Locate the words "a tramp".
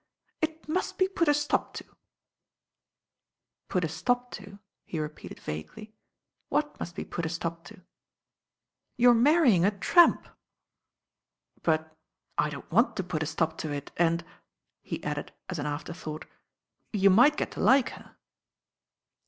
9.63-10.27